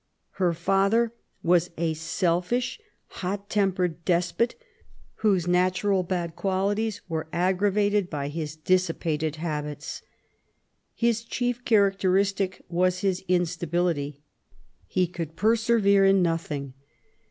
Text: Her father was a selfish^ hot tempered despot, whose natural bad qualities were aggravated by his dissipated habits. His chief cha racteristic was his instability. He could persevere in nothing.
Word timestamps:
Her 0.41 0.51
father 0.53 1.13
was 1.43 1.69
a 1.77 1.93
selfish^ 1.93 2.79
hot 3.05 3.51
tempered 3.51 4.03
despot, 4.03 4.55
whose 5.17 5.47
natural 5.47 6.01
bad 6.01 6.35
qualities 6.35 7.01
were 7.07 7.27
aggravated 7.31 8.09
by 8.09 8.29
his 8.29 8.55
dissipated 8.55 9.35
habits. 9.35 10.01
His 10.95 11.23
chief 11.23 11.63
cha 11.63 11.75
racteristic 11.75 12.61
was 12.67 13.01
his 13.01 13.23
instability. 13.27 14.23
He 14.87 15.05
could 15.05 15.35
persevere 15.35 16.03
in 16.05 16.23
nothing. 16.23 16.73